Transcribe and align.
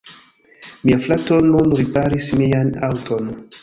Mia 0.87 1.03
frato 1.03 1.39
nun 1.51 1.79
riparis 1.83 2.35
mian 2.43 2.77
aŭton. 2.93 3.35